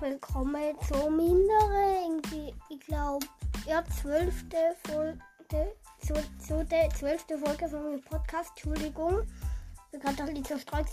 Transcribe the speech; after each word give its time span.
willkommen 0.00 0.74
zu 0.86 1.10
meiner, 1.10 2.02
irgendwie, 2.02 2.54
ich 2.68 2.80
glaube, 2.80 3.26
ja, 3.66 3.82
zwölfte 4.00 4.76
Folge, 4.86 5.72
zu, 6.06 6.14
zu 6.38 6.64
der 6.64 6.90
zwölften 6.90 7.38
Folge 7.38 7.68
von 7.68 7.82
meinem 7.82 8.02
Podcast. 8.02 8.50
Entschuldigung, 8.50 9.22
ich 9.22 9.90
bin 9.92 10.00
gerade 10.00 10.22
ein 10.22 10.26
bisschen 10.28 10.44
zerstreut. 10.44 10.86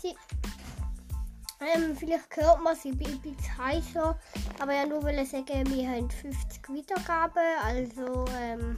Ähm, 1.59 1.95
vielleicht 1.97 2.35
hört 2.35 2.61
man 2.63 2.75
sie 2.75 2.91
ein 2.91 2.97
bisschen 2.97 3.57
heißer, 3.57 4.17
aber 4.59 4.73
ja, 4.73 4.85
nur 4.85 5.03
will 5.03 5.19
ich 5.19 5.29
sagen, 5.29 5.67
wir 5.67 5.89
haben 5.89 6.09
50 6.09 6.69
Wiedergaben, 6.69 7.43
also 7.63 8.25
ähm, 8.39 8.77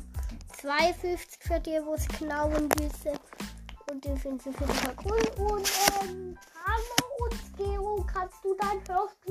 52 0.57 1.39
für 1.39 1.59
die, 1.59 1.71
die 1.71 1.93
es 1.95 2.07
genau 2.19 2.51
wissen. 2.51 3.19
Und 3.91 4.05
ich 4.05 4.19
finde 4.19 4.49
es 4.49 4.55
auf 4.61 5.05
cool. 5.05 5.45
Und 5.45 5.71
ähm, 6.01 6.37
hallo 6.65 7.05
und 7.23 7.57
Gero, 7.57 8.05
kannst 8.11 8.43
du 8.43 8.55
dein 8.55 8.81
Hörspiel 8.87 9.24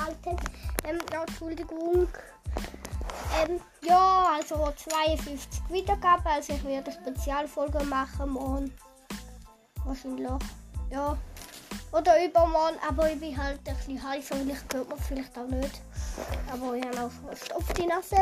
abschalten? 0.00 0.36
Ähm, 0.84 0.98
Entschuldigung. 1.12 2.08
Ähm, 3.40 3.60
ja, 3.82 4.36
also 4.36 4.72
52 4.76 5.60
Wiedergaben, 5.68 6.26
also 6.26 6.52
ich 6.52 6.64
werde 6.64 6.90
eine 6.90 7.00
Spezialfolge 7.00 7.84
machen 7.84 8.30
morgen. 8.30 8.72
Wahrscheinlich. 9.84 10.30
Ja. 10.90 11.16
Oder 11.92 12.24
übermorgen, 12.24 12.76
aber 12.88 13.10
ich 13.10 13.18
bin 13.18 13.36
halt 13.36 13.60
ein 13.66 13.76
bisschen 13.76 14.02
heiß 14.02 14.30
und 14.32 14.50
ich 14.50 14.58
hört 14.72 14.88
man 14.88 14.98
vielleicht 14.98 15.36
auch 15.36 15.46
nicht. 15.46 15.80
Aber 16.52 16.74
ich 16.74 16.84
habe 16.84 17.00
auch 17.06 17.10
Frost 17.10 17.54
auf 17.54 17.72
die 17.72 17.86
Nase. 17.86 18.16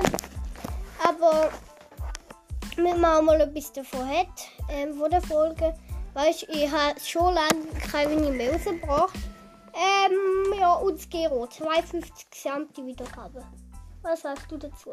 Aber 1.06 1.50
wenn 2.76 3.00
man 3.00 3.24
mal 3.24 3.40
etwas 3.40 3.72
davon 3.72 4.08
hat, 4.08 4.26
ähm, 4.70 4.94
von 4.94 5.10
der 5.10 5.20
Folge, 5.20 5.74
weißt 6.14 6.44
ich 6.48 6.70
habe 6.70 6.98
schon 7.00 7.34
lange 7.34 7.66
keine 7.90 8.30
mehr 8.30 8.52
rausgebracht. 8.52 9.18
Ähm, 9.74 10.58
ja, 10.58 10.74
und 10.74 11.10
Gero, 11.10 11.46
52 11.46 12.30
gesamte 12.30 12.84
Wiedergaben. 12.84 13.44
Was 14.02 14.22
sagst 14.22 14.50
du 14.50 14.56
dazu? 14.56 14.90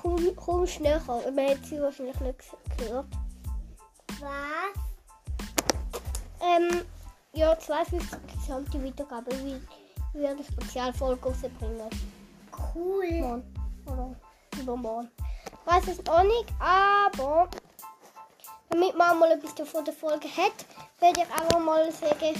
Komm, 0.00 0.36
komm 0.36 0.66
schneller, 0.66 1.00
man 1.06 1.50
hat 1.50 1.64
sie 1.64 1.80
wahrscheinlich 1.80 2.20
nicht 2.20 2.40
gehört. 2.78 3.06
Was? 4.20 4.82
Ähm, 6.40 6.84
ja, 7.32 7.58
52 7.58 8.18
gesamte 8.34 8.82
Wiedergaben. 8.82 9.32
Wie 9.44 9.60
wie 10.12 10.20
wir 10.20 10.30
eine 10.30 10.44
Spezialfolge 10.44 11.28
rausbringen. 11.28 11.90
Cool. 12.74 13.20
Morgen. 13.20 13.54
Oder 13.86 14.14
übermorgen. 14.60 15.10
Ich 15.46 15.72
weiß 15.72 15.88
es 15.88 16.06
auch 16.08 16.22
nicht, 16.22 16.52
aber 16.58 17.48
damit 18.70 18.96
man 18.96 19.18
mal 19.18 19.30
etwas 19.32 19.54
davon 19.54 19.84
der 19.84 19.94
Folge 19.94 20.28
hat, 20.28 20.52
werde 21.00 21.20
ich 21.20 21.40
einfach 21.40 21.58
mal 21.58 21.90
sagen, 21.92 22.34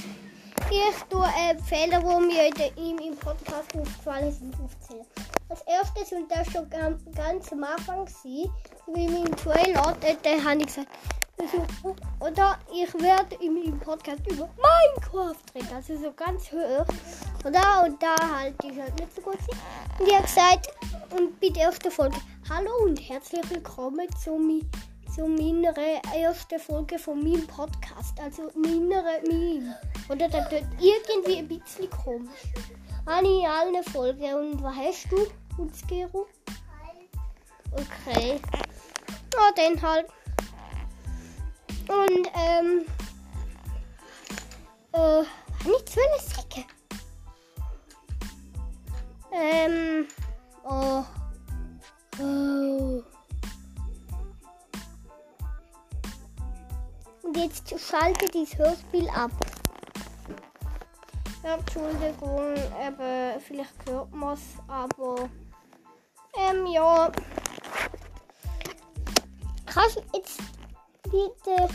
ich 0.71 1.03
tue 1.09 1.25
äh, 1.25 1.57
Fehler, 1.63 2.01
die 2.01 2.27
mir 2.27 2.47
in 2.77 2.99
im, 2.99 3.17
Podcast 3.17 3.75
aufgefallen 3.75 4.33
sind, 4.33 4.55
aufzählen. 4.63 5.07
Als 5.49 5.63
erstes, 5.63 6.13
und 6.13 6.31
das 6.31 6.47
schon 6.51 6.69
ganz, 6.69 7.53
am 7.53 7.65
Anfang 7.65 8.07
war, 8.07 8.07
wie 8.95 9.05
in 9.05 9.13
meinem 9.13 9.37
Trailer, 9.37 9.97
dort 10.01 10.27
äh, 10.27 10.41
habe 10.41 10.61
ich 10.61 10.67
gesagt, 10.67 10.89
oder 12.21 12.59
ich 12.75 12.93
werde 13.01 13.37
in 13.41 13.55
meinem 13.55 13.79
Podcast 13.79 14.21
über 14.29 14.49
Minecraft 14.57 15.37
reden, 15.55 15.69
also 15.75 15.97
so 15.97 16.13
ganz 16.13 16.51
hoch. 16.51 16.87
Oder? 17.45 17.85
Und 17.85 18.03
da 18.03 18.17
halt 18.37 18.55
die 18.63 18.81
halt 18.81 18.99
nicht 18.99 19.15
so 19.15 19.23
gut 19.23 19.39
sind. 19.39 20.01
Und 20.01 20.09
ich 20.09 20.15
habe 20.15 20.25
gesagt, 20.25 20.69
und 21.17 21.41
bei 21.41 21.49
der 21.51 21.65
ersten 21.65 21.91
Folge, 21.91 22.17
hallo 22.51 22.71
und 22.85 22.99
herzlich 22.99 23.49
willkommen 23.51 24.09
zu, 24.23 24.33
mi, 24.33 24.65
zu 25.19 25.27
meiner 25.27 25.77
ersten 26.15 26.61
Folge 26.61 26.97
von 26.97 27.19
meinem 27.19 27.45
Podcast. 27.49 28.21
Also 28.21 28.53
meiner 28.55 29.03
Meme. 29.27 29.77
Oder 30.09 30.29
das 30.29 30.49
tut 30.49 30.63
irgendwie 30.81 31.39
ein 31.39 31.49
bisschen 31.49 31.91
komisch. 31.91 32.45
Habe 33.05 33.27
ich 33.27 33.41
in 33.41 33.47
allen 33.47 33.85
Folgen. 33.85 34.35
Und 34.35 34.63
was 34.63 34.77
hast 34.77 35.11
du, 35.11 35.27
Utzgero? 35.61 36.29
Okay. 37.73 38.41
Ja, 39.35 39.51
dann 39.57 39.83
halt. 39.83 40.07
Und, 41.89 42.29
ähm. 42.35 42.87
Äh, 44.93 44.99
habe 44.99 45.77
ich 45.79 45.85
zwei 45.87 46.19
Säcke? 46.21 46.65
Ähm. 49.33 50.07
Oh. 50.63 51.05
Jetzt 57.43 57.75
schalte 57.79 58.27
dieses 58.27 58.57
Hörspiel 58.59 59.09
ab. 59.11 59.31
Ja, 61.43 61.55
Entschuldigung, 61.55 62.55
eben, 62.85 63.41
vielleicht 63.41 63.75
hört 63.89 64.13
man 64.13 64.35
es, 64.35 64.41
aber. 64.67 65.29
Ähm, 66.37 66.67
ja. 66.67 67.11
Kannst 69.67 69.97
du 69.97 70.03
jetzt 70.15 70.41
bitte. 71.05 71.69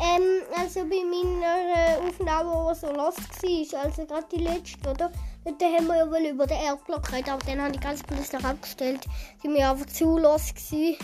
Ähm, 0.00 0.42
also 0.58 0.80
bei 0.80 1.02
meiner 1.04 2.06
Aufnahme, 2.06 2.74
die 2.74 2.80
so 2.80 2.92
lost 2.92 3.42
war, 3.42 3.84
also 3.84 4.04
gerade 4.04 4.26
die 4.32 4.42
letzte, 4.42 4.90
oder? 4.90 5.12
Dort 5.44 5.62
haben 5.62 5.86
wir 5.86 5.96
ja 5.96 6.10
wohl 6.10 6.26
über 6.30 6.46
den 6.46 6.58
Erdblock 6.58 7.04
geredet, 7.04 7.28
aber 7.28 7.44
dann 7.46 7.62
habe 7.62 7.74
ich 7.74 7.80
ganz 7.80 8.02
plötzlich 8.02 8.44
abgestellt. 8.44 9.06
Die 9.42 9.48
mir 9.48 9.70
einfach 9.70 9.86
zu 9.86 10.18
los 10.18 10.52
gewesen, 10.54 10.96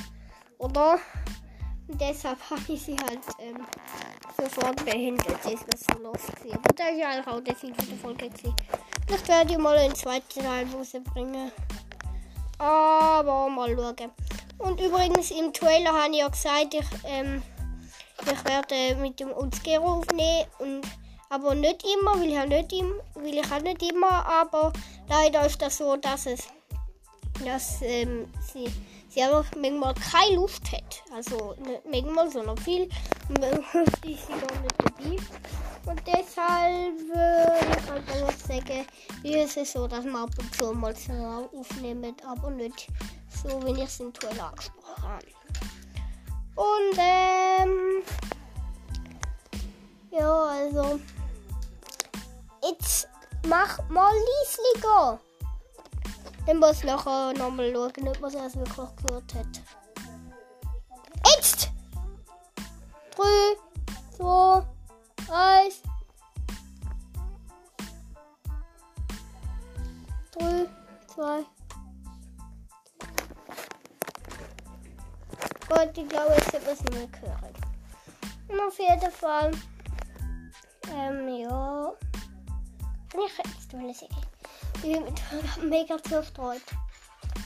oder? 0.60 0.98
Und 1.88 2.00
deshalb 2.00 2.38
habe 2.48 2.60
ich 2.68 2.82
sie 2.82 2.96
halt 2.96 3.20
ähm, 3.40 3.66
sofort 4.38 4.84
behindert. 4.84 5.42
Sie 5.42 5.54
ist 5.54 5.64
das 5.68 5.80
so 5.80 6.02
los. 6.02 6.20
Aber 6.52 6.72
das 6.74 6.92
ist 6.92 6.98
ja 6.98 7.26
auch 7.26 7.40
der 7.40 7.54
Sinn 7.56 7.74
von 7.74 7.86
der 7.88 7.96
Folge. 7.98 8.30
Vielleicht 9.06 9.28
werde 9.28 9.52
ich 9.52 9.58
mal 9.58 9.76
einen 9.76 9.94
zweiten 9.94 10.40
Teil 10.40 10.66
rausbringen. 10.72 11.50
Aber 12.58 13.48
mal 13.48 13.74
schauen. 13.74 14.12
Und 14.58 14.80
übrigens 14.80 15.30
im 15.30 15.52
Trailer 15.52 15.92
habe 15.92 16.12
ich 16.12 16.18
ja 16.18 16.28
gesagt, 16.28 16.74
ich, 16.74 16.86
ähm, 17.04 17.42
ich 18.22 18.44
werde 18.44 19.00
mit 19.00 19.18
dem 19.18 19.32
Utzgero 19.32 19.98
aufnehmen. 19.98 20.46
Und, 20.58 20.82
aber 21.28 21.54
nicht 21.54 21.84
immer, 21.84 22.20
weil 22.20 22.28
ich, 22.28 22.48
nicht 22.48 22.72
im, 22.72 22.92
will 23.16 23.38
ich 23.38 23.52
auch 23.52 23.62
nicht 23.62 23.82
immer. 23.82 24.26
Aber 24.26 24.72
leider 25.08 25.44
ist 25.46 25.60
das 25.60 25.78
so, 25.78 25.96
dass 25.96 26.26
es 26.26 26.46
dass 27.44 27.80
ähm, 27.82 28.26
sie, 28.40 28.66
sie 29.10 29.22
einfach 29.22 29.44
manchmal 29.56 29.94
keine 29.94 30.36
Luft 30.36 30.72
hat. 30.72 31.02
Also 31.12 31.54
nicht 31.58 32.06
manchmal, 32.06 32.30
sondern 32.30 32.56
viel. 32.58 32.88
Und 33.28 33.40
manchmal 33.40 33.84
ist 33.84 34.02
sie 34.02 34.08
nicht 34.08 34.28
dabei. 34.78 35.16
Und 35.86 36.02
deshalb 36.06 36.98
würde 37.08 37.58
ich 37.60 37.90
halt 37.90 38.10
einfach 38.10 38.46
sagen, 38.46 38.86
ist 39.22 39.56
es 39.56 39.72
so, 39.72 39.86
dass 39.86 40.04
man 40.04 40.24
ab 40.24 40.30
und 40.38 40.54
zu 40.54 40.72
mal 40.72 40.94
so 40.94 41.12
aufnimmt, 41.12 42.22
aber 42.24 42.50
nicht 42.50 42.86
so, 43.42 43.62
wenn 43.64 43.76
ich 43.76 43.84
es 43.84 44.00
in 44.00 44.12
Toilet 44.12 44.40
angesprochen 44.40 45.02
habe. 45.02 45.26
Und 46.56 46.98
ähm, 46.98 48.02
ja, 50.10 50.42
also 50.42 51.00
jetzt 52.62 53.08
mach 53.46 53.78
mal 53.88 54.12
leislicher. 54.12 55.18
Dann 56.50 56.58
muss 56.58 56.78
ich 56.78 56.84
nachher 56.84 57.32
nochmal 57.34 57.72
schauen, 57.72 58.08
ob 58.08 58.20
man 58.20 58.34
es 58.34 58.56
wirklich 58.56 58.96
gehört 59.06 59.34
hat. 59.36 59.62
Jetzt! 61.24 61.70
3, 63.14 63.24
2, 64.16 64.66
1. 65.32 65.82
3, 70.32 70.66
2. 71.14 71.38
Gut, 75.68 75.98
ich 75.98 76.08
glaube, 76.08 76.34
jetzt 76.34 76.52
wird 76.52 76.66
es 76.66 76.82
nicht 76.82 77.20
hören. 77.20 77.54
Und 78.48 78.60
auf 78.60 78.76
jeden 78.76 79.12
Fall. 79.12 79.52
Ähm, 80.92 81.28
ja. 81.28 81.92
Ich 83.24 83.32
sagen. 83.34 83.50
Ich 83.60 83.68
bin 83.68 84.19
mega 85.62 86.02
zerstreut. 86.02 86.62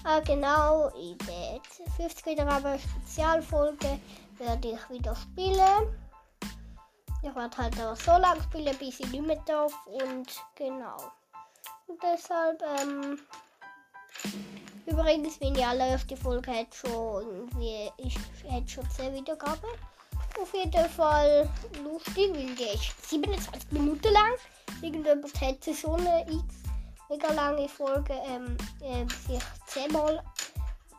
Ah, 0.04 0.20
genau, 0.20 0.88
in 0.88 1.16
der 1.18 1.60
50 1.96 2.26
Wiedergabe 2.26 2.78
Spezialfolge 2.78 3.98
werde 4.38 4.68
ich 4.68 4.90
wieder 4.90 5.16
spielen. 5.16 5.96
Ich 7.22 7.34
werde 7.34 7.56
halt 7.56 7.80
aber 7.80 7.96
so 7.96 8.12
lange 8.18 8.42
spielen, 8.42 8.76
bis 8.78 9.00
ich 9.00 9.10
nicht 9.10 9.26
mehr 9.26 9.42
darf. 9.46 9.72
Und 9.86 10.28
genau. 10.54 11.10
Und 11.86 12.02
deshalb, 12.02 12.62
ähm. 12.78 13.18
Übrigens, 14.86 15.40
meine 15.40 15.66
allererste 15.66 16.16
Folge 16.16 16.52
hat 16.52 16.74
schon 16.74 17.24
irgendwie. 17.24 17.90
Ich 17.96 18.18
hätte 18.46 18.68
schon 18.68 18.90
10 18.90 19.14
Wiedergaben. 19.14 19.70
Auf 20.40 20.52
jeden 20.52 20.88
Fall 20.90 21.48
lustig, 21.82 22.34
weil 22.34 22.54
die 22.54 22.74
ist 22.74 23.08
27 23.08 23.72
Minuten 23.72 24.12
lang. 24.12 24.32
Irgendjemand 24.82 25.40
hätte 25.40 25.72
so 25.72 25.94
eine 25.94 26.26
X 26.28 26.63
mega 27.08 27.32
lange 27.32 27.68
Folge 27.68 28.14
ähm, 28.26 28.56
äh, 28.80 29.06
sich 29.26 29.42
zehnmal 29.66 30.22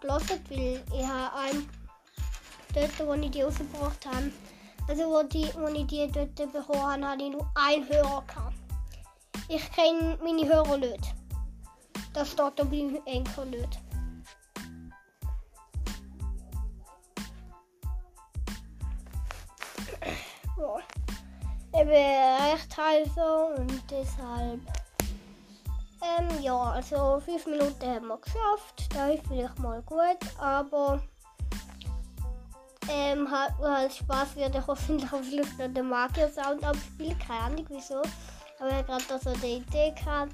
gelesen, 0.02 0.40
weil 0.50 0.84
ich 0.94 1.07
habe 1.07 1.36
einen 1.36 1.69
dort, 2.74 3.07
wo 3.07 3.13
ich 3.13 3.31
die 3.31 3.42
rausgebracht 3.42 4.06
habe, 4.06 4.31
Also 4.88 5.04
wo, 5.04 5.24
die, 5.24 5.50
wo 5.57 5.68
ich 5.68 5.88
die 5.88 6.12
dort 6.12 6.36
bekommen 6.36 6.81
habe, 6.81 7.07
hatte 7.07 7.24
ich 7.24 7.31
nur 7.31 7.50
einen 7.56 7.90
Hörer. 7.90 8.24
Gehabt. 8.28 8.56
Ich 9.48 9.72
kenne 9.72 10.18
meine 10.24 10.48
Hörer 10.48 10.78
nicht. 10.78 11.13
Das 12.13 12.31
steht 12.31 12.54
da 12.58 12.63
beim 12.63 13.00
Enker 13.06 13.46
nicht. 13.46 13.80
Ich 21.78 21.81
bin 21.81 21.90
recht 21.90 22.78
heiser 22.78 23.56
und 23.58 23.84
deshalb. 23.92 24.62
Ähm, 26.30 26.42
ja, 26.42 26.57
also 26.57 27.22
fünf 27.24 27.45
Minuten 27.45 27.86
haben 27.86 28.07
wir 28.07 28.18
geschafft. 28.18 28.94
Da 28.94 29.07
ist 29.07 29.25
vielleicht 29.27 29.60
mal 29.60 29.81
gut, 29.83 30.18
aber 30.39 31.01
ähm, 32.89 33.30
hat, 33.30 33.60
als 33.62 33.98
Spaß 33.98 34.36
wird 34.36 34.56
ich 34.56 34.68
hoffentlich 34.68 35.12
auf 35.12 35.31
Lust 35.31 35.57
noch 35.57 35.74
den 35.74 35.89
Magier-Sound 35.89 36.63
abspielen. 36.63 37.18
Keine 37.19 37.39
Ahnung 37.42 37.66
wieso. 37.69 38.01
Aber 38.60 38.69
ich 38.69 38.88
habe 38.88 39.04
gerade 39.04 39.24
so 39.24 39.30
eine 39.31 39.48
Idee 39.48 39.92
gehabt. 39.92 40.33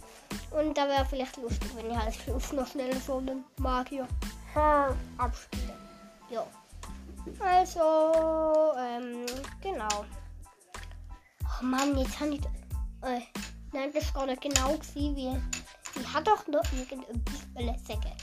Und 0.51 0.77
da 0.77 0.87
wäre 0.87 1.05
vielleicht 1.05 1.37
lustig, 1.37 1.71
wenn 1.75 1.89
ich 1.89 1.97
als 1.97 2.15
Schluss 2.17 2.51
noch 2.51 2.67
schnell 2.67 2.95
so 2.97 3.17
einen 3.17 3.45
Magier 3.57 4.07
abspiele. 5.17 5.73
Ja. 6.29 6.45
Also, 7.39 8.73
ähm, 8.77 9.25
genau. 9.61 10.05
Oh 11.43 11.63
Mann, 11.63 11.97
jetzt 11.97 12.19
habe 12.19 12.31
ich. 12.31 12.41
Äh, 13.03 13.21
nein, 13.71 13.91
das 13.93 14.13
war 14.13 14.25
nicht 14.25 14.41
genau 14.41 14.73
gewesen, 14.73 15.15
wie. 15.15 15.41
Ich 15.99 16.13
hatte 16.13 16.31
doch 16.31 16.47
noch 16.47 16.63
irgendetwas 16.73 17.41
sagen. 17.87 18.15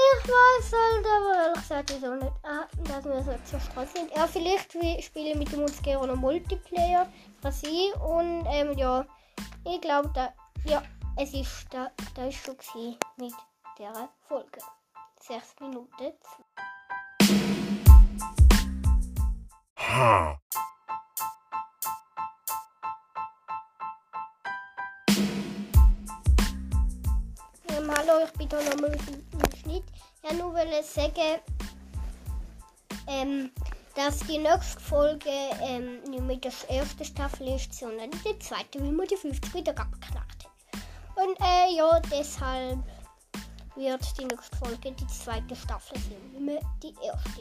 Ich 0.00 0.28
weiß 0.28 0.72
halt, 0.72 1.06
aber 1.06 1.44
ehrlich 1.44 1.60
gesagt, 1.60 1.92
wieso 1.92 2.14
nicht, 2.14 2.32
ah, 2.44 2.66
dass 2.84 3.04
wir 3.04 3.22
so 3.22 3.34
zerstreut 3.44 3.88
sind. 3.88 4.14
Ja, 4.14 4.26
vielleicht 4.26 4.74
wir 4.74 5.02
spielen 5.02 5.38
mit 5.38 5.50
dem 5.50 5.60
uns 5.60 5.82
gerne 5.82 6.06
noch 6.06 6.16
Multiplayer. 6.16 7.10
Kann 7.42 7.52
sein. 7.52 7.92
Und, 8.00 8.46
ähm, 8.46 8.78
ja, 8.78 9.04
ich 9.64 9.80
glaube, 9.80 10.10
da, 10.14 10.32
ja, 10.64 10.82
es 11.16 11.34
ist, 11.34 11.66
da, 11.70 11.90
da 12.14 12.26
ist 12.26 12.44
schon 12.44 12.56
gewesen 12.56 12.96
mit 13.16 13.34
dieser 13.76 14.08
Folge. 14.28 14.60
Sechs 15.20 15.54
Minuten. 15.60 16.12
Ähm, 19.90 20.36
hallo, 28.08 28.24
ich 28.24 28.32
bin 28.32 28.48
da 28.48 28.62
nochmal 28.62 28.92
im 28.92 29.56
Schnitt. 29.60 29.84
Ja, 30.22 30.32
nur 30.34 30.54
will 30.54 30.68
ich 30.80 30.86
sagen, 30.86 31.40
ähm, 33.06 33.50
dass 33.94 34.20
die 34.20 34.38
nächste 34.38 34.80
Folge 34.80 35.30
ähm, 35.62 36.02
nicht 36.04 36.22
mehr 36.22 36.36
die 36.36 36.50
erste 36.68 37.04
Staffel 37.04 37.48
ist, 37.48 37.72
sondern 37.74 38.10
die 38.10 38.38
zweite, 38.38 38.80
weil 38.80 38.92
wir 38.92 39.06
die 39.06 39.16
50 39.16 39.54
wieder 39.54 39.78
abgeknackt 39.78 40.44
haben. 40.44 41.28
Und 41.28 41.40
äh, 41.40 41.76
ja, 41.76 42.00
deshalb 42.10 42.78
wird 43.76 44.18
die 44.18 44.24
nächste 44.24 44.56
Folge 44.56 44.92
die 44.92 45.06
zweite 45.06 45.56
Staffel 45.56 45.98
sein, 45.98 46.30
nicht 46.32 46.40
mehr 46.40 46.60
die 46.82 46.94
erste. 47.04 47.40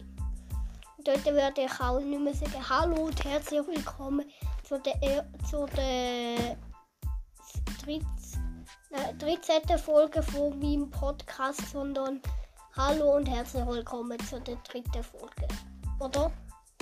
Und 0.98 1.08
dort 1.08 1.26
werde 1.26 1.66
ich 1.66 1.80
auch 1.80 2.00
nicht 2.00 2.22
mehr 2.22 2.34
sagen, 2.34 2.70
hallo 2.70 3.06
und 3.06 3.24
herzlich 3.24 3.66
willkommen 3.68 4.26
zu 4.64 4.80
der, 4.80 5.02
er 5.02 5.26
zu 5.50 5.66
der 5.68 6.58
13. 7.86 8.27
13. 8.90 9.78
Folge 9.78 10.24
von 10.24 10.58
meinem 10.60 10.90
Podcast, 10.90 11.72
sondern 11.72 12.22
hallo 12.78 13.18
und 13.18 13.26
herzlich 13.26 13.66
willkommen 13.68 14.18
zu 14.20 14.40
der 14.40 14.56
dritten 14.58 15.04
Folge. 15.04 15.46
Oder? 16.00 16.32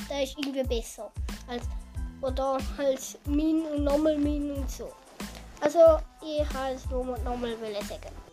Da 0.08 0.22
ist 0.22 0.38
irgendwie 0.38 0.62
besser. 0.64 1.12
Als, 1.48 1.64
oder 2.22 2.60
als 2.78 3.18
Min 3.26 3.64
und 3.64 3.86
nochmal 3.86 4.18
Min 4.18 4.52
und 4.52 4.70
so. 4.70 4.92
Also, 5.62 5.80
ich 6.22 6.48
habe 6.54 6.76
es 6.76 6.88
nur 6.92 7.06
nochmal 7.20 7.58
sagen. 7.82 8.25